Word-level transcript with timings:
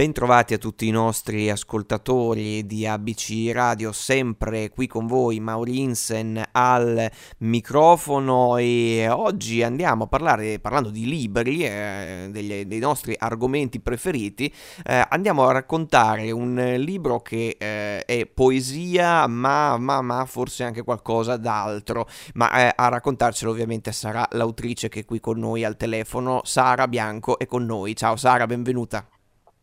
Bentrovati 0.00 0.54
a 0.54 0.56
tutti 0.56 0.86
i 0.86 0.90
nostri 0.90 1.50
ascoltatori 1.50 2.64
di 2.64 2.86
ABC 2.86 3.50
Radio, 3.52 3.92
sempre 3.92 4.70
qui 4.70 4.86
con 4.86 5.06
voi 5.06 5.40
Maurinsen 5.40 6.42
al 6.52 7.10
microfono 7.40 8.56
e 8.56 9.10
oggi 9.10 9.62
andiamo 9.62 10.04
a 10.04 10.06
parlare, 10.06 10.58
parlando 10.58 10.88
di 10.88 11.06
libri, 11.06 11.66
eh, 11.66 12.28
degli, 12.30 12.64
dei 12.64 12.78
nostri 12.78 13.14
argomenti 13.18 13.78
preferiti, 13.80 14.50
eh, 14.84 15.04
andiamo 15.06 15.46
a 15.46 15.52
raccontare 15.52 16.30
un 16.30 16.76
libro 16.78 17.20
che 17.20 17.56
eh, 17.58 18.02
è 18.02 18.24
poesia 18.24 19.26
ma, 19.26 19.76
ma, 19.76 20.00
ma, 20.00 20.24
forse 20.24 20.64
anche 20.64 20.80
qualcosa 20.80 21.36
d'altro, 21.36 22.08
ma 22.32 22.50
eh, 22.68 22.72
a 22.74 22.88
raccontarcelo 22.88 23.50
ovviamente 23.50 23.92
sarà 23.92 24.26
l'autrice 24.30 24.88
che 24.88 25.00
è 25.00 25.04
qui 25.04 25.20
con 25.20 25.38
noi 25.38 25.62
al 25.62 25.76
telefono, 25.76 26.40
Sara 26.44 26.88
Bianco 26.88 27.38
è 27.38 27.44
con 27.44 27.66
noi. 27.66 27.94
Ciao 27.94 28.16
Sara, 28.16 28.46
benvenuta. 28.46 29.09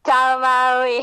Ciao 0.08 0.39
Maui. 0.39 1.02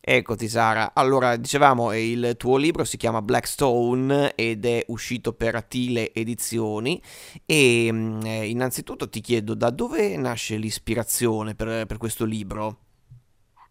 Eccoti 0.00 0.48
Sara, 0.48 0.92
allora 0.94 1.34
dicevamo 1.34 1.92
il 1.92 2.36
tuo 2.38 2.56
libro 2.56 2.84
si 2.84 2.96
chiama 2.96 3.20
Blackstone 3.20 4.36
ed 4.36 4.64
è 4.64 4.84
uscito 4.86 5.32
per 5.32 5.56
Atile 5.56 6.14
Edizioni 6.14 7.02
e 7.44 7.88
mm, 7.90 8.20
eh, 8.24 8.48
innanzitutto 8.48 9.08
ti 9.08 9.20
chiedo 9.20 9.54
da 9.54 9.70
dove 9.70 10.16
nasce 10.16 10.54
l'ispirazione 10.54 11.56
per, 11.56 11.86
per 11.86 11.96
questo 11.96 12.24
libro? 12.24 12.76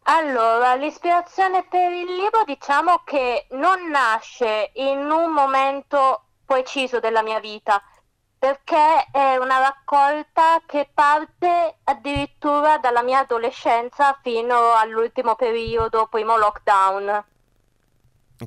Allora, 0.04 0.76
l'ispirazione 0.76 1.66
per 1.70 1.90
il 1.94 2.14
libro 2.14 2.44
diciamo 2.46 3.04
che 3.06 3.48
non 3.52 3.88
nasce 3.90 4.72
in 4.74 5.10
un 5.10 5.32
momento 5.32 6.26
preciso 6.44 7.00
della 7.00 7.24
mia 7.24 7.40
vita, 7.40 7.82
perché 8.42 9.06
è 9.12 9.36
una 9.36 9.60
raccolta 9.60 10.64
che 10.66 10.90
parte 10.92 11.76
addirittura 11.84 12.80
dalla 12.80 13.04
mia 13.04 13.20
adolescenza 13.20 14.18
fino 14.24 14.74
all'ultimo 14.74 15.36
periodo, 15.36 16.08
primo 16.10 16.36
lockdown. 16.38 17.24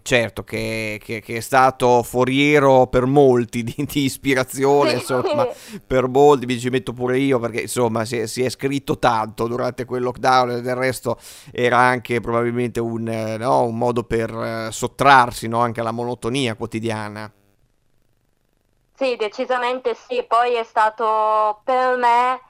Certo, 0.02 0.42
che, 0.42 1.00
che, 1.00 1.20
che, 1.20 1.36
è 1.36 1.40
stato 1.40 2.02
foriero 2.02 2.88
per 2.88 3.06
molti 3.06 3.62
di, 3.62 3.72
di 3.88 4.02
ispirazione, 4.02 4.90
sì. 4.90 4.96
insomma, 4.96 5.46
per 5.86 6.08
molti, 6.08 6.46
mi 6.46 6.58
ci 6.58 6.70
metto 6.70 6.92
pure 6.92 7.16
io 7.16 7.38
perché 7.38 7.60
insomma 7.60 8.04
si 8.04 8.18
è, 8.18 8.26
si 8.26 8.42
è, 8.42 8.48
scritto 8.48 8.98
tanto 8.98 9.46
durante 9.46 9.84
quel 9.84 10.02
lockdown 10.02 10.50
e 10.50 10.60
del 10.60 10.74
resto 10.74 11.20
era 11.52 11.78
anche 11.78 12.18
probabilmente 12.18 12.80
un, 12.80 13.06
eh, 13.06 13.36
no, 13.36 13.62
un 13.62 13.78
modo 13.78 14.02
per 14.02 14.30
eh, 14.30 14.72
sottrarsi 14.72 15.46
no, 15.46 15.60
anche 15.60 15.78
alla 15.78 15.92
monotonia 15.92 16.56
quotidiana. 16.56 17.32
Sì, 19.04 19.16
decisamente 19.16 19.94
sì, 19.94 20.22
poi 20.26 20.54
è 20.54 20.62
stato 20.64 21.60
per 21.62 21.94
me 21.98 22.40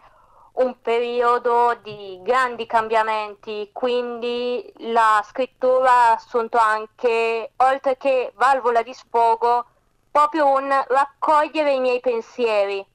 un 0.52 0.80
periodo 0.80 1.76
di 1.82 2.20
grandi 2.22 2.64
cambiamenti, 2.64 3.70
quindi 3.72 4.72
la 4.76 5.20
scrittura 5.26 5.90
ha 5.90 6.12
assunto 6.12 6.56
anche, 6.56 7.50
oltre 7.56 7.96
che 7.96 8.32
valvola 8.36 8.82
di 8.84 8.94
sfogo, 8.94 9.66
proprio 10.12 10.46
un 10.46 10.68
raccogliere 10.86 11.72
i 11.72 11.80
miei 11.80 11.98
pensieri. 11.98 12.86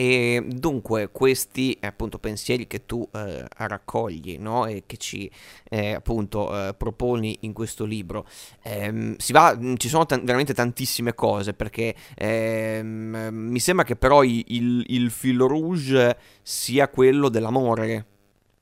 E 0.00 0.42
dunque 0.46 1.10
questi 1.10 1.76
appunto 1.82 2.18
pensieri 2.18 2.66
che 2.66 2.86
tu 2.86 3.06
eh, 3.12 3.44
raccogli 3.54 4.38
no? 4.38 4.64
e 4.64 4.84
che 4.86 4.96
ci 4.96 5.30
eh, 5.68 5.92
appunto 5.92 6.68
eh, 6.68 6.72
proponi 6.72 7.36
in 7.40 7.52
questo 7.52 7.84
libro, 7.84 8.26
ehm, 8.62 9.16
va, 9.28 9.54
mm, 9.54 9.74
ci 9.74 9.90
sono 9.90 10.06
t- 10.06 10.22
veramente 10.22 10.54
tantissime 10.54 11.14
cose 11.14 11.52
perché 11.52 11.94
ehm, 12.14 13.28
mi 13.30 13.60
sembra 13.60 13.84
che 13.84 13.94
però 13.94 14.22
il, 14.24 14.42
il, 14.46 14.84
il 14.88 15.10
filo 15.10 15.46
rouge 15.46 16.16
sia 16.40 16.88
quello 16.88 17.28
dell'amore. 17.28 18.06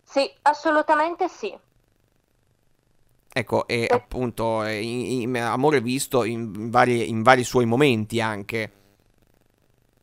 Sì, 0.02 0.28
assolutamente 0.42 1.28
sì. 1.28 1.56
Ecco, 3.32 3.68
e 3.68 3.86
appunto 3.88 4.64
in, 4.64 5.22
in, 5.22 5.36
amore 5.36 5.80
visto 5.80 6.24
in 6.24 6.68
vari, 6.68 7.08
in 7.08 7.22
vari 7.22 7.44
suoi 7.44 7.64
momenti 7.64 8.20
anche. 8.20 8.72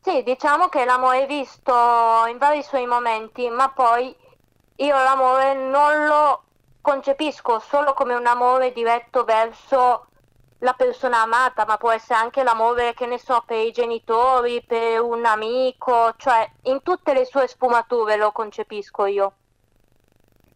Sì, 0.06 0.22
diciamo 0.22 0.68
che 0.68 0.84
l'amore 0.84 1.26
visto 1.26 1.72
in 2.28 2.38
vari 2.38 2.62
suoi 2.62 2.86
momenti, 2.86 3.48
ma 3.50 3.70
poi 3.70 4.16
io 4.76 4.94
l'amore 4.94 5.54
non 5.54 6.06
lo 6.06 6.44
concepisco 6.80 7.58
solo 7.58 7.92
come 7.92 8.14
un 8.14 8.24
amore 8.24 8.72
diretto 8.72 9.24
verso 9.24 10.06
la 10.60 10.74
persona 10.74 11.22
amata, 11.22 11.64
ma 11.66 11.76
può 11.76 11.90
essere 11.90 12.20
anche 12.20 12.44
l'amore, 12.44 12.94
che 12.94 13.06
ne 13.06 13.18
so, 13.18 13.42
per 13.44 13.58
i 13.58 13.72
genitori, 13.72 14.62
per 14.62 15.00
un 15.00 15.24
amico, 15.24 16.14
cioè 16.16 16.48
in 16.62 16.82
tutte 16.84 17.12
le 17.12 17.24
sue 17.24 17.48
sfumature 17.48 18.14
lo 18.16 18.30
concepisco 18.30 19.06
io. 19.06 19.32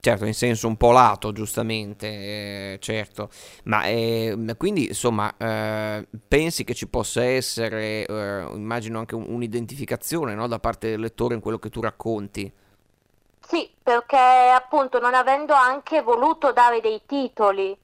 Certo, 0.03 0.25
in 0.25 0.33
senso 0.33 0.67
un 0.67 0.79
po' 0.79 0.93
lato, 0.93 1.31
giustamente, 1.31 2.07
eh, 2.07 2.79
certo. 2.81 3.29
Ma 3.65 3.85
eh, 3.85 4.35
quindi, 4.57 4.87
insomma, 4.87 5.31
eh, 5.37 6.07
pensi 6.27 6.65
che 6.65 6.73
ci 6.73 6.89
possa 6.89 7.23
essere, 7.23 8.07
eh, 8.07 8.47
immagino 8.55 8.99
anche 8.99 9.15
un, 9.15 9.27
un'identificazione 9.29 10.35
no, 10.35 10.47
da 10.47 10.59
parte 10.59 10.89
del 10.89 11.01
lettore 11.01 11.35
in 11.35 11.41
quello 11.41 11.59
che 11.59 11.69
tu 11.69 11.83
racconti? 11.83 12.51
Sì, 13.47 13.71
perché 13.83 14.17
appunto 14.17 15.01
non 15.01 15.13
avendo 15.13 15.53
anche 15.53 16.01
voluto 16.01 16.51
dare 16.53 16.81
dei 16.81 17.03
titoli, 17.05 17.77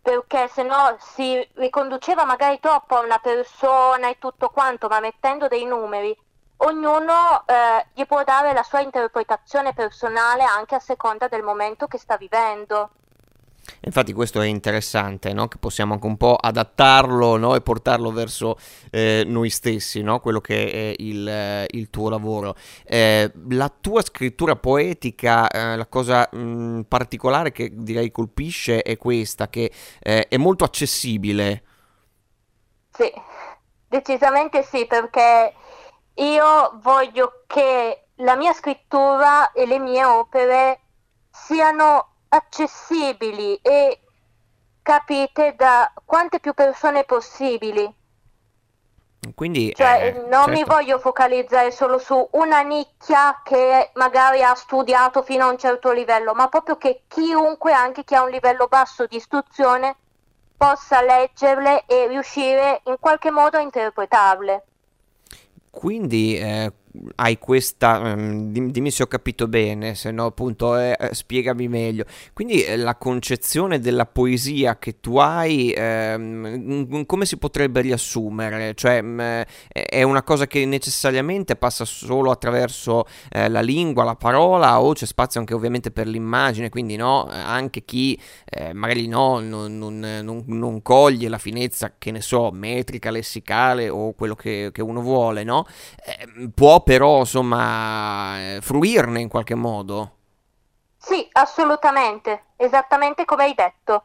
perché 0.00 0.48
se 0.48 0.62
no 0.62 0.96
si 1.00 1.44
riconduceva 1.54 2.24
magari 2.24 2.60
troppo 2.60 2.94
a 2.94 3.00
una 3.00 3.18
persona 3.18 4.08
e 4.08 4.18
tutto 4.20 4.50
quanto, 4.50 4.86
ma 4.86 5.00
mettendo 5.00 5.48
dei 5.48 5.64
numeri 5.64 6.16
ognuno 6.58 7.44
eh, 7.46 7.86
gli 7.94 8.06
può 8.06 8.24
dare 8.24 8.52
la 8.52 8.62
sua 8.62 8.80
interpretazione 8.80 9.74
personale 9.74 10.42
anche 10.44 10.74
a 10.74 10.80
seconda 10.80 11.28
del 11.28 11.42
momento 11.42 11.86
che 11.86 11.98
sta 11.98 12.16
vivendo. 12.16 12.90
Infatti 13.80 14.12
questo 14.12 14.40
è 14.40 14.46
interessante, 14.46 15.32
no? 15.32 15.46
che 15.46 15.58
possiamo 15.58 15.92
anche 15.92 16.06
un 16.06 16.16
po' 16.16 16.34
adattarlo 16.34 17.36
no? 17.36 17.54
e 17.54 17.60
portarlo 17.60 18.10
verso 18.10 18.56
eh, 18.90 19.24
noi 19.26 19.50
stessi, 19.50 20.02
no? 20.02 20.20
quello 20.20 20.40
che 20.40 20.70
è 20.70 20.94
il, 20.98 21.28
eh, 21.28 21.66
il 21.70 21.90
tuo 21.90 22.08
lavoro. 22.08 22.56
Eh, 22.84 23.30
la 23.50 23.68
tua 23.68 24.02
scrittura 24.02 24.56
poetica, 24.56 25.48
eh, 25.48 25.76
la 25.76 25.86
cosa 25.86 26.28
mh, 26.32 26.38
mm, 26.38 26.80
particolare 26.82 27.52
che 27.52 27.70
direi 27.72 28.10
colpisce 28.10 28.82
è 28.82 28.96
questa, 28.96 29.48
che 29.48 29.70
eh, 30.00 30.26
è 30.28 30.36
molto 30.38 30.64
accessibile. 30.64 31.62
Sì, 32.90 33.12
decisamente 33.86 34.62
sì, 34.62 34.86
perché 34.86 35.52
io 36.18 36.78
voglio 36.82 37.42
che 37.46 38.08
la 38.16 38.36
mia 38.36 38.52
scrittura 38.52 39.52
e 39.52 39.66
le 39.66 39.78
mie 39.78 40.04
opere 40.04 40.80
siano 41.30 42.14
accessibili 42.28 43.56
e 43.56 44.00
capite 44.82 45.54
da 45.56 45.92
quante 46.04 46.40
più 46.40 46.54
persone 46.54 47.04
possibili. 47.04 47.94
Quindi, 49.34 49.74
cioè, 49.74 50.06
eh, 50.06 50.12
non 50.28 50.44
certo. 50.44 50.50
mi 50.50 50.64
voglio 50.64 50.98
focalizzare 50.98 51.70
solo 51.70 51.98
su 51.98 52.28
una 52.32 52.62
nicchia 52.62 53.40
che 53.44 53.90
magari 53.94 54.42
ha 54.42 54.54
studiato 54.54 55.22
fino 55.22 55.44
a 55.44 55.50
un 55.50 55.58
certo 55.58 55.92
livello, 55.92 56.32
ma 56.34 56.48
proprio 56.48 56.76
che 56.76 57.02
chiunque, 57.06 57.72
anche 57.72 58.04
chi 58.04 58.14
ha 58.14 58.22
un 58.22 58.30
livello 58.30 58.66
basso 58.66 59.06
di 59.06 59.16
istruzione, 59.16 59.96
possa 60.56 61.02
leggerle 61.02 61.84
e 61.86 62.08
riuscire 62.08 62.80
in 62.86 62.96
qualche 62.98 63.30
modo 63.30 63.58
a 63.58 63.60
interpretarle. 63.60 64.64
Quindi 65.70 66.36
eh, 66.38 66.72
hai 67.16 67.38
questa, 67.38 67.98
um, 67.98 68.50
dimmi 68.50 68.90
se 68.90 69.02
ho 69.02 69.06
capito 69.06 69.48
bene, 69.48 69.94
se 69.94 70.10
no 70.10 70.26
appunto 70.26 70.76
eh, 70.76 70.96
eh, 70.98 71.14
spiegami 71.14 71.68
meglio. 71.68 72.04
Quindi 72.32 72.62
eh, 72.62 72.76
la 72.76 72.96
concezione 72.96 73.80
della 73.80 74.06
poesia 74.06 74.78
che 74.78 75.00
tu 75.00 75.16
hai, 75.16 75.70
eh, 75.70 77.04
come 77.06 77.26
si 77.26 77.36
potrebbe 77.36 77.80
riassumere? 77.80 78.74
Cioè 78.74 79.00
mh, 79.02 79.06
mm, 79.08 79.40
è 79.70 80.02
una 80.02 80.22
cosa 80.22 80.46
che 80.46 80.64
necessariamente 80.64 81.56
passa 81.56 81.84
solo 81.84 82.30
attraverso 82.30 83.06
eh, 83.30 83.48
la 83.48 83.60
lingua, 83.60 84.04
la 84.04 84.16
parola 84.16 84.80
o 84.80 84.92
c'è 84.92 85.06
spazio 85.06 85.40
anche 85.40 85.54
ovviamente 85.54 85.90
per 85.90 86.06
l'immagine, 86.06 86.68
quindi 86.68 86.96
no, 86.96 87.28
anche 87.28 87.84
chi 87.84 88.18
eh, 88.44 88.72
magari 88.72 89.06
no, 89.06 89.40
non, 89.40 89.78
non, 89.78 89.98
non, 90.22 90.44
non, 90.46 90.82
coglie 90.82 91.28
la 91.28 91.38
finezza, 91.38 91.94
che 91.98 92.10
ne 92.10 92.20
so, 92.20 92.50
metrica, 92.50 93.10
lessicale 93.10 93.88
o 93.88 94.12
quello 94.12 94.34
che, 94.34 94.70
che 94.72 94.82
uno 94.82 95.00
vuole, 95.00 95.44
no? 95.44 95.66
può 96.54 96.82
però 96.88 97.18
insomma 97.18 98.38
eh, 98.40 98.60
fruirne 98.62 99.20
in 99.20 99.28
qualche 99.28 99.54
modo. 99.54 100.12
Sì, 100.96 101.28
assolutamente, 101.32 102.44
esattamente 102.56 103.26
come 103.26 103.42
hai 103.42 103.54
detto. 103.54 104.04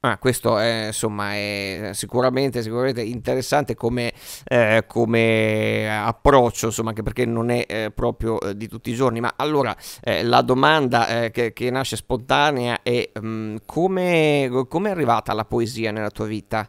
Ah, 0.00 0.16
questo 0.16 0.56
è, 0.56 0.86
insomma, 0.86 1.34
è 1.34 1.90
sicuramente, 1.92 2.62
sicuramente 2.62 3.02
interessante 3.02 3.74
come, 3.74 4.14
eh, 4.44 4.84
come, 4.86 5.94
approccio, 5.94 6.66
insomma, 6.66 6.90
anche 6.90 7.02
perché 7.02 7.26
non 7.26 7.50
è 7.50 7.66
eh, 7.68 7.90
proprio 7.90 8.40
eh, 8.40 8.56
di 8.56 8.66
tutti 8.66 8.88
i 8.88 8.94
giorni. 8.94 9.20
Ma 9.20 9.34
allora 9.36 9.76
eh, 10.00 10.22
la 10.22 10.40
domanda 10.40 11.24
eh, 11.24 11.30
che, 11.30 11.52
che, 11.52 11.68
nasce 11.70 11.96
spontanea 11.96 12.80
è 12.82 13.10
mh, 13.12 13.26
mm, 13.26 13.56
come, 13.66 14.66
come 14.66 14.88
è 14.88 14.92
arrivata 14.92 15.34
la 15.34 15.44
poesia 15.44 15.90
nella 15.90 16.10
tua 16.10 16.24
vita? 16.24 16.66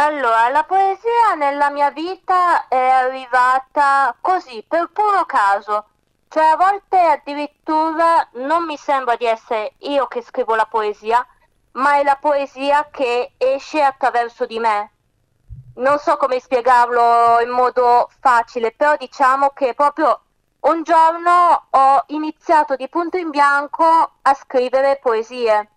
Allora, 0.00 0.48
la 0.50 0.62
poesia 0.62 1.34
nella 1.36 1.70
mia 1.70 1.90
vita 1.90 2.68
è 2.68 2.88
arrivata 2.88 4.14
così, 4.20 4.64
per 4.66 4.90
puro 4.92 5.26
caso. 5.26 5.86
Cioè, 6.28 6.44
a 6.44 6.56
volte 6.56 7.00
addirittura 7.00 8.28
mi 8.32 8.76
sembra 8.76 9.16
di 9.16 9.24
essere 9.24 9.74
io 9.78 10.06
che 10.06 10.22
scrivo 10.22 10.54
la 10.54 10.66
poesia, 10.66 11.26
ma 11.72 11.96
è 11.96 12.04
la 12.04 12.14
poesia 12.14 12.86
che 12.92 13.32
esce 13.36 13.82
attraverso 13.82 14.46
di 14.46 14.60
me. 14.60 14.92
Non 15.78 15.98
so 15.98 16.16
come 16.16 16.38
spiegarlo 16.38 17.40
in 17.40 17.50
modo 17.50 18.08
facile, 18.20 18.70
però 18.70 18.94
diciamo 18.96 19.50
che 19.50 19.74
proprio 19.74 20.20
un 20.60 20.84
giorno 20.84 21.66
ho 21.70 22.04
iniziato 22.08 22.76
di 22.76 22.88
punto 22.88 23.16
in 23.16 23.30
bianco 23.30 24.12
a 24.22 24.34
scrivere 24.34 25.00
poesie. 25.02 25.70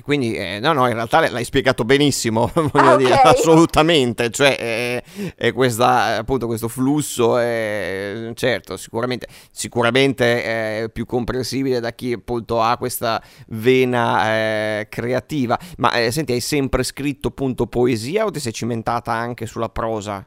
E 0.00 0.02
quindi, 0.02 0.34
eh, 0.34 0.60
no, 0.60 0.72
no, 0.72 0.86
in 0.88 0.94
realtà 0.94 1.28
l'hai 1.28 1.44
spiegato 1.44 1.84
benissimo, 1.84 2.50
voglio 2.54 2.92
okay. 2.92 2.96
dire, 2.96 3.20
assolutamente, 3.20 4.30
cioè 4.30 4.56
è, 4.56 5.02
è 5.36 5.52
questa, 5.52 6.16
appunto 6.16 6.46
questo 6.46 6.68
flusso, 6.68 7.36
è, 7.36 8.30
certo, 8.32 8.78
sicuramente, 8.78 9.26
sicuramente 9.50 10.42
è 10.42 10.88
più 10.88 11.04
comprensibile 11.04 11.80
da 11.80 11.92
chi 11.92 12.14
appunto 12.14 12.62
ha 12.62 12.78
questa 12.78 13.22
vena 13.48 14.24
eh, 14.24 14.86
creativa, 14.88 15.58
ma 15.76 15.92
eh, 15.92 16.10
senti, 16.10 16.32
hai 16.32 16.40
sempre 16.40 16.82
scritto 16.82 17.28
appunto 17.28 17.66
poesia 17.66 18.24
o 18.24 18.30
ti 18.30 18.40
sei 18.40 18.54
cimentata 18.54 19.12
anche 19.12 19.44
sulla 19.44 19.68
prosa? 19.68 20.24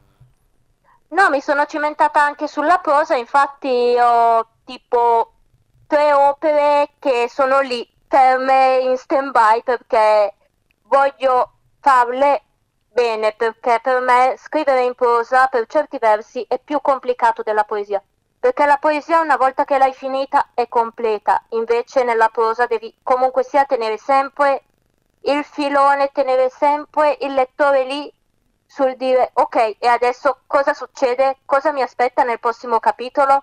No, 1.08 1.30
mi 1.30 1.40
sono 1.40 1.64
cimentata 1.66 2.22
anche 2.22 2.46
sulla 2.46 2.78
prosa, 2.78 3.16
infatti 3.16 3.96
ho 4.00 4.46
tipo 4.64 5.32
tre 5.88 6.12
opere 6.12 6.90
che 7.00 7.26
sono 7.28 7.58
lì 7.58 7.84
per 8.14 8.38
me 8.38 8.78
in 8.78 8.96
stand 8.96 9.32
by 9.32 9.64
perché 9.64 10.34
voglio 10.82 11.50
farle 11.80 12.42
bene, 12.92 13.32
perché 13.32 13.80
per 13.82 14.00
me 14.02 14.36
scrivere 14.38 14.84
in 14.84 14.94
prosa 14.94 15.48
per 15.48 15.66
certi 15.66 15.98
versi 15.98 16.44
è 16.46 16.60
più 16.60 16.80
complicato 16.80 17.42
della 17.42 17.64
poesia. 17.64 18.00
Perché 18.38 18.66
la 18.66 18.76
poesia 18.76 19.18
una 19.18 19.36
volta 19.36 19.64
che 19.64 19.78
l'hai 19.78 19.92
finita 19.92 20.50
è 20.54 20.68
completa, 20.68 21.42
invece 21.48 22.04
nella 22.04 22.28
prosa 22.28 22.66
devi 22.66 22.94
comunque 23.02 23.42
sia 23.42 23.64
tenere 23.64 23.96
sempre 23.96 24.62
il 25.22 25.42
filone, 25.42 26.12
tenere 26.12 26.50
sempre 26.50 27.18
il 27.20 27.34
lettore 27.34 27.82
lì 27.82 28.14
sul 28.64 28.94
dire 28.94 29.30
ok 29.32 29.74
e 29.80 29.88
adesso 29.88 30.42
cosa 30.46 30.72
succede, 30.72 31.38
cosa 31.44 31.72
mi 31.72 31.82
aspetta 31.82 32.22
nel 32.22 32.38
prossimo 32.38 32.78
capitolo. 32.78 33.42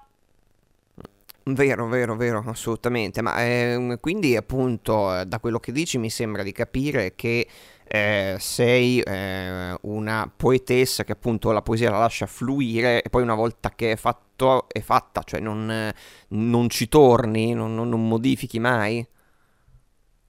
Vero, 1.54 1.88
vero, 1.88 2.16
vero, 2.16 2.44
assolutamente. 2.48 3.22
Ma 3.22 3.42
eh, 3.42 3.98
quindi 4.00 4.36
appunto 4.36 5.24
da 5.26 5.40
quello 5.40 5.60
che 5.60 5.72
dici 5.72 5.98
mi 5.98 6.10
sembra 6.10 6.44
di 6.44 6.52
capire 6.52 7.16
che 7.16 7.48
eh, 7.84 8.36
sei 8.40 9.02
eh, 9.02 9.76
una 9.82 10.32
poetessa 10.34 11.04
che 11.04 11.12
appunto 11.12 11.52
la 11.52 11.62
poesia 11.62 11.92
la 11.92 12.00
lascia 12.00 12.26
fluire 12.26 13.02
e 13.02 13.10
poi 13.10 13.22
una 13.22 13.36
volta 13.36 13.72
che 13.72 13.92
è 13.94 13.96
fatto 13.96 14.68
è 14.70 14.80
fatta, 14.82 15.24
cioè 15.24 15.40
non, 15.40 15.92
non 16.30 16.70
ci 16.70 16.88
torni, 16.88 17.54
non, 17.54 17.76
non, 17.76 17.90
non 17.90 18.08
modifichi 18.08 18.60
mai? 18.60 19.06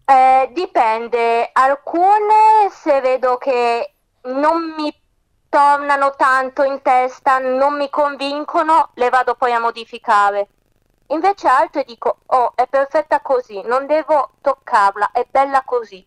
Eh, 0.05 0.51
dipende, 0.53 1.51
alcune 1.53 2.69
se 2.71 3.01
vedo 3.01 3.39
che 3.39 3.93
non 4.25 4.75
mi 4.77 4.93
tornano 5.49 6.15
tanto 6.17 6.63
in 6.65 6.81
testa, 6.83 7.39
non 7.39 7.77
mi 7.77 7.89
convincono, 7.89 8.91
le 8.95 9.09
vado 9.09 9.35
poi 9.35 9.53
a 9.53 9.61
modificare. 9.61 10.49
Invece 11.09 11.49
altre 11.49 11.85
dico, 11.85 12.19
oh, 12.27 12.53
è 12.55 12.67
perfetta 12.69 13.21
così, 13.21 13.61
non 13.63 13.87
devo 13.87 14.31
toccarla, 14.41 15.11
è 15.13 15.27
bella 15.31 15.63
così. 15.65 16.05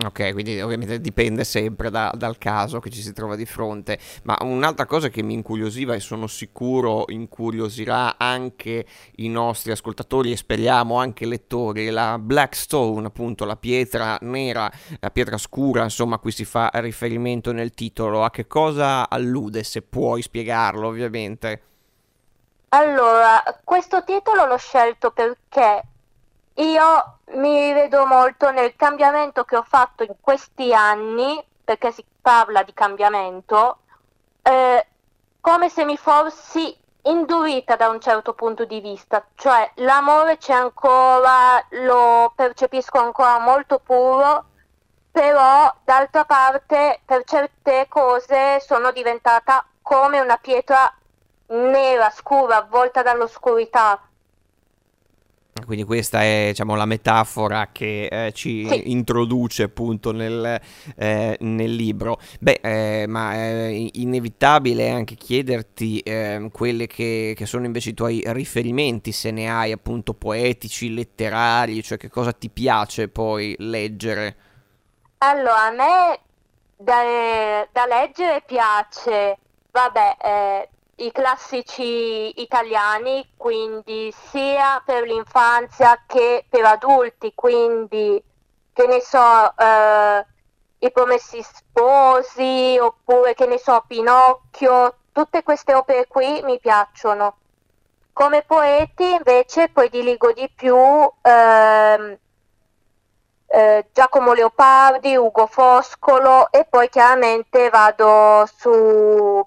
Ok, 0.00 0.30
quindi 0.32 0.60
ovviamente 0.60 1.00
dipende 1.00 1.42
sempre 1.42 1.90
da, 1.90 2.12
dal 2.16 2.38
caso 2.38 2.78
che 2.78 2.88
ci 2.88 3.02
si 3.02 3.12
trova 3.12 3.34
di 3.34 3.44
fronte, 3.44 3.98
ma 4.22 4.38
un'altra 4.42 4.86
cosa 4.86 5.08
che 5.08 5.24
mi 5.24 5.34
incuriosiva 5.34 5.92
e 5.92 5.98
sono 5.98 6.28
sicuro 6.28 7.06
incuriosirà 7.08 8.16
anche 8.16 8.86
i 9.16 9.28
nostri 9.28 9.72
ascoltatori 9.72 10.30
e 10.30 10.36
speriamo 10.36 10.94
anche 10.98 11.26
lettori, 11.26 11.90
la 11.90 12.16
Blackstone, 12.16 13.08
appunto 13.08 13.44
la 13.44 13.56
pietra 13.56 14.16
nera, 14.20 14.70
la 15.00 15.10
pietra 15.10 15.36
scura, 15.36 15.82
insomma 15.82 16.14
a 16.14 16.18
cui 16.18 16.30
si 16.30 16.44
fa 16.44 16.70
riferimento 16.74 17.50
nel 17.50 17.72
titolo, 17.72 18.22
a 18.22 18.30
che 18.30 18.46
cosa 18.46 19.10
allude, 19.10 19.64
se 19.64 19.82
puoi 19.82 20.22
spiegarlo 20.22 20.86
ovviamente. 20.86 21.67
Allora, 22.70 23.42
questo 23.64 24.04
titolo 24.04 24.44
l'ho 24.44 24.58
scelto 24.58 25.10
perché 25.10 25.82
io 26.54 27.18
mi 27.32 27.72
vedo 27.72 28.04
molto 28.04 28.50
nel 28.50 28.76
cambiamento 28.76 29.44
che 29.44 29.56
ho 29.56 29.62
fatto 29.62 30.02
in 30.02 30.14
questi 30.20 30.74
anni, 30.74 31.42
perché 31.64 31.92
si 31.92 32.04
parla 32.20 32.62
di 32.62 32.74
cambiamento, 32.74 33.78
eh, 34.42 34.86
come 35.40 35.70
se 35.70 35.84
mi 35.86 35.96
fossi 35.96 36.76
indurita 37.04 37.76
da 37.76 37.88
un 37.88 38.00
certo 38.00 38.34
punto 38.34 38.66
di 38.66 38.80
vista, 38.80 39.24
cioè 39.34 39.70
l'amore 39.76 40.36
c'è 40.36 40.52
ancora, 40.52 41.64
lo 41.70 42.32
percepisco 42.34 42.98
ancora 42.98 43.38
molto 43.38 43.78
puro, 43.78 44.44
però 45.10 45.72
d'altra 45.84 46.26
parte 46.26 47.00
per 47.04 47.24
certe 47.24 47.86
cose 47.88 48.60
sono 48.60 48.90
diventata 48.92 49.64
come 49.80 50.20
una 50.20 50.36
pietra 50.36 50.92
nera, 51.48 52.10
scura, 52.10 52.56
avvolta 52.56 53.02
dall'oscurità 53.02 54.00
quindi 55.64 55.84
questa 55.84 56.22
è 56.22 56.46
diciamo, 56.48 56.74
la 56.74 56.86
metafora 56.86 57.68
che 57.72 58.06
eh, 58.06 58.32
ci 58.32 58.66
sì. 58.66 58.90
introduce 58.90 59.64
appunto 59.64 60.12
nel, 60.12 60.60
eh, 60.96 61.36
nel 61.40 61.74
libro. 61.74 62.18
Beh, 62.40 62.60
eh, 62.62 63.06
ma 63.06 63.34
è 63.34 63.68
inevitabile 63.92 64.90
anche 64.90 65.14
chiederti 65.14 66.00
ehm, 66.04 66.50
quelli 66.50 66.86
che, 66.86 67.34
che, 67.36 67.46
sono 67.46 67.66
invece 67.66 67.90
i 67.90 67.94
tuoi 67.94 68.22
riferimenti, 68.26 69.12
se 69.12 69.30
ne 69.30 69.50
hai 69.50 69.72
appunto 69.72 70.14
poetici, 70.14 70.92
letterari, 70.92 71.82
cioè 71.82 71.98
che 71.98 72.08
cosa 72.08 72.32
ti 72.32 72.48
piace 72.48 73.08
poi 73.08 73.54
leggere? 73.58 74.36
Allora, 75.18 75.64
a 75.64 75.70
me 75.70 76.20
da, 76.76 77.66
da 77.72 77.86
leggere 77.86 78.42
piace, 78.46 79.36
vabbè, 79.70 80.16
eh, 80.22 80.68
i 80.98 81.12
classici 81.12 82.40
italiani, 82.40 83.32
quindi 83.36 84.12
sia 84.30 84.82
per 84.84 85.04
l'infanzia 85.04 86.02
che 86.06 86.44
per 86.48 86.64
adulti, 86.64 87.32
quindi 87.34 88.22
che 88.72 88.86
ne 88.86 89.00
so, 89.00 89.54
eh, 89.56 90.26
i 90.80 90.92
promessi 90.92 91.42
sposi 91.42 92.78
oppure 92.80 93.34
che 93.34 93.46
ne 93.46 93.58
so, 93.58 93.84
Pinocchio, 93.86 94.96
tutte 95.12 95.42
queste 95.42 95.74
opere 95.74 96.06
qui 96.06 96.40
mi 96.42 96.58
piacciono. 96.58 97.36
Come 98.12 98.42
poeti 98.42 99.14
invece 99.14 99.68
poi 99.68 99.88
diligo 99.88 100.32
di 100.32 100.50
più 100.54 100.76
ehm, 100.76 102.18
eh, 103.46 103.86
Giacomo 103.92 104.32
Leopardi, 104.32 105.16
Ugo 105.16 105.46
Foscolo 105.46 106.50
e 106.50 106.64
poi 106.64 106.88
chiaramente 106.88 107.68
vado 107.70 108.46
su 108.56 109.46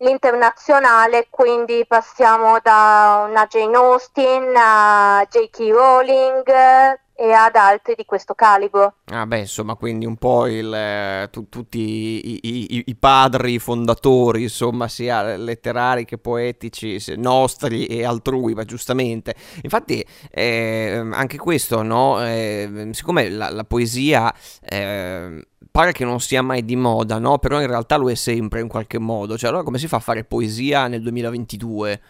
l'internazionale, 0.00 1.28
quindi 1.30 1.84
passiamo 1.86 2.58
da 2.62 3.26
una 3.28 3.46
Jane 3.46 3.76
Austen 3.76 4.52
a 4.56 5.26
J.K. 5.28 5.58
Rowling 5.70 6.98
e 7.20 7.32
ad 7.32 7.54
altri 7.54 7.94
di 7.94 8.06
questo 8.06 8.32
calibro. 8.32 8.94
Ah 9.12 9.26
beh, 9.26 9.40
insomma, 9.40 9.74
quindi 9.74 10.06
un 10.06 10.16
po' 10.16 10.46
il, 10.46 10.72
eh, 10.72 11.28
tu, 11.30 11.50
tutti 11.50 11.78
i, 11.78 12.40
i, 12.42 12.84
i, 12.86 12.96
padri 12.96 13.58
fondatori, 13.58 14.44
insomma, 14.44 14.88
sia 14.88 15.36
letterari 15.36 16.06
che 16.06 16.16
poetici, 16.16 16.98
nostri 17.18 17.84
e 17.84 18.06
altrui, 18.06 18.54
ma 18.54 18.64
giustamente. 18.64 19.34
Infatti, 19.60 20.02
eh, 20.30 21.06
anche 21.12 21.36
questo, 21.36 21.82
no? 21.82 22.24
Eh, 22.24 22.88
siccome 22.92 23.28
la, 23.28 23.50
la 23.50 23.64
poesia 23.64 24.34
eh, 24.62 25.44
pare 25.70 25.92
che 25.92 26.04
non 26.04 26.20
sia 26.20 26.42
mai 26.42 26.64
di 26.64 26.76
moda, 26.76 27.18
no? 27.18 27.38
Però 27.38 27.60
in 27.60 27.66
realtà 27.66 27.96
lo 27.96 28.10
è 28.10 28.14
sempre 28.14 28.60
in 28.60 28.68
qualche 28.68 28.98
modo. 28.98 29.38
Cioè, 29.38 29.48
allora 29.48 29.64
come 29.64 29.78
si 29.78 29.88
fa 29.88 29.96
a 29.96 30.00
fare 30.00 30.24
poesia 30.24 30.86
nel 30.88 31.02
2022? 31.02 32.00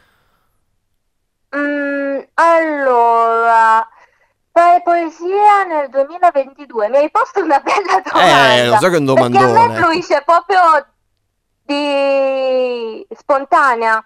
Mm, 1.57 2.21
allora, 2.35 3.89
fare 4.51 4.83
poesia 4.83 5.65
nel 5.65 5.89
2022? 5.91 6.89
Mi 6.89 6.97
hai 6.97 7.11
posto 7.11 7.43
una 7.43 7.61
bella 7.61 8.03
domanda. 8.05 8.55
Eh, 8.55 8.67
lo 8.67 8.77
so 8.77 8.89
che 8.89 8.95
è 8.95 8.99
un 8.99 9.05
domandone. 9.05 9.45
Perché 9.45 9.59
a 9.59 9.69
me 9.69 9.75
fluisce 9.75 10.23
proprio 10.25 10.61
di 11.65 13.07
spontanea, 13.15 14.05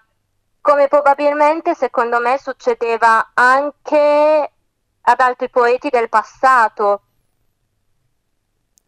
come 0.61 0.87
probabilmente 0.87 1.75
secondo 1.75 2.19
me 2.19 2.37
succedeva 2.39 3.31
anche 3.33 4.51
ad 5.01 5.19
altri 5.19 5.49
poeti 5.49 5.89
del 5.89 6.09
passato. 6.09 7.01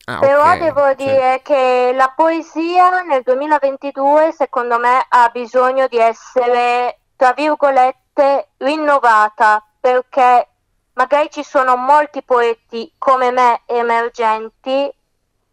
Ah, 0.09 0.19
Però 0.19 0.41
okay. 0.41 0.59
devo 0.59 0.93
dire 0.93 1.41
che 1.43 1.91
la 1.93 2.13
poesia 2.15 3.01
nel 3.01 3.23
2022 3.23 4.31
secondo 4.31 4.79
me 4.79 5.05
ha 5.07 5.27
bisogno 5.29 5.87
di 5.87 5.97
essere, 5.97 6.99
tra 7.17 7.33
virgolette, 7.33 8.51
rinnovata 8.57 9.65
perché 9.77 10.47
magari 10.93 11.29
ci 11.29 11.43
sono 11.43 11.75
molti 11.75 12.23
poeti 12.23 12.93
come 12.97 13.31
me 13.31 13.63
emergenti 13.65 14.89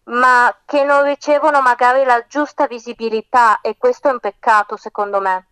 ma 0.05 0.57
che 0.65 0.85
non 0.85 1.03
ricevono 1.03 1.61
magari 1.61 2.05
la 2.05 2.25
giusta 2.29 2.69
visibilità 2.69 3.61
e 3.61 3.77
questo 3.77 4.09
è 4.09 4.13
un 4.13 4.21
peccato 4.21 4.77
secondo 4.77 5.21
me. 5.21 5.47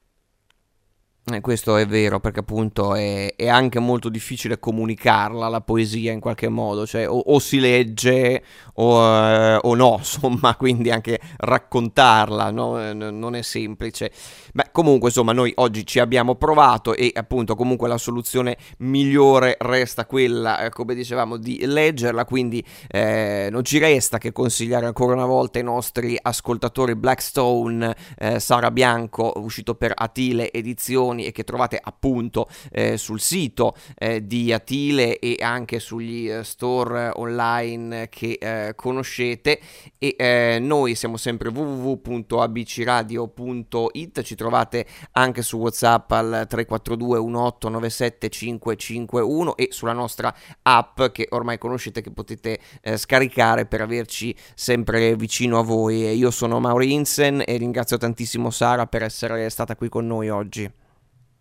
Eh, 1.25 1.41
questo 1.41 1.77
è 1.77 1.87
vero 1.87 2.19
perché 2.19 2.41
appunto 2.41 2.97
è, 2.97 3.37
è, 3.37 3.47
anche 3.47 3.79
molto 3.79 4.09
difficile 4.09 4.59
comunicarla 4.59 5.47
la 5.47 5.61
poesia 5.61 6.11
in 6.11 6.19
qualche 6.19 6.49
modo, 6.49 6.85
cioè 6.85 7.09
o, 7.09 7.17
o 7.17 7.39
si 7.39 7.61
legge 7.61 8.43
o, 8.75 9.01
eh, 9.01 9.59
o, 9.63 9.75
no, 9.77 9.97
insomma, 9.99 10.57
quindi 10.57 10.91
anche 10.91 11.21
raccontarla 11.37 12.51
no? 12.51 12.89
Eh, 12.89 12.93
non 12.93 13.37
è 13.37 13.43
semplice. 13.43 14.11
Beh, 14.53 14.62
comunque 14.73 15.09
insomma 15.09 15.33
noi 15.33 15.53
oggi 15.57 15.87
ci 15.87 16.01
abbiamo 16.01 16.35
provato 16.35 16.95
e 16.95 17.13
appunto 17.15 17.55
comunque 17.55 17.89
la 17.89 17.99
soluzione 17.99 18.57
migliore 18.79 19.57
resta 19.61 20.07
quella, 20.07 20.65
eh, 20.65 20.71
come 20.71 20.95
dicevamo, 20.95 21.37
di 21.37 21.65
leggerla, 21.65 22.25
quindi 22.25 22.65
eh, 22.89 23.49
non 23.51 23.65
ci 23.65 23.79
resta 23.79 24.19
che 24.19 24.33
consigliare 24.33 24.87
ancora 24.87 25.15
una 25.15 25.27
volta 25.27 25.59
ai 25.59 25.65
nostri 25.65 26.19
ascoltatori 26.21 26.97
Blackstone, 26.97 27.95
eh, 28.19 28.41
Sara 28.41 28.71
Bianco, 28.71 29.35
uscito 29.37 29.75
per 29.75 29.93
Atile 29.95 30.51
Edizioni 30.51 31.27
e 31.27 31.33
che 31.33 31.45
trovate 31.45 31.79
appunto 31.81 32.49
eh, 32.71 32.97
sul 32.97 33.21
sito 33.21 33.77
eh, 33.97 34.27
di 34.27 34.53
Atile 34.53 35.19
e 35.19 35.37
anche 35.41 35.79
sugli 35.79 36.31
eh, 36.31 36.43
store 36.43 37.11
online 37.15 38.09
che 38.09 38.73
conoscete. 38.75 39.61
E 39.99 40.59
noi 40.61 40.95
siamo 40.95 41.17
sempre 41.17 41.49
www.abcradio.it 41.51 44.23
ci 44.23 44.35
trovate 44.63 44.87
anche 45.13 45.43
su 45.43 45.59
whatsapp 45.59 46.11
al 46.13 46.47
342 46.49 47.19
1897 47.19 48.29
551 48.29 49.57
e 49.57 49.69
sulla 49.71 49.93
nostra 49.93 50.35
app 50.63 51.03
che 51.13 51.27
ormai 51.31 51.59
conoscete 51.59 52.01
che 52.01 52.11
potete 52.11 52.59
eh, 52.81 52.97
scaricare 52.97 53.67
per 53.67 53.81
averci 53.81 54.35
sempre 54.55 55.15
vicino 55.17 55.59
a 55.59 55.63
voi 55.63 56.17
io 56.17 56.31
sono 56.31 56.61
Mauri 56.61 56.93
Insen 56.93 57.43
e 57.45 57.57
ringrazio 57.57 57.99
tantissimo 57.99 58.51
Sara 58.51 58.87
per 58.87 59.03
essere 59.03 59.49
stata 59.51 59.77
qui 59.77 59.89
con 59.89 60.07
noi 60.07 60.29
oggi 60.29 60.71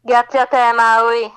Grazie 0.04 0.40
a 0.40 0.46
te, 0.48 0.74
Mauri. 0.76 1.32